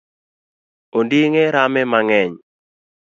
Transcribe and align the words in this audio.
Onding’e 0.97 1.43
rame 1.55 1.81
mang’eny 1.91 2.33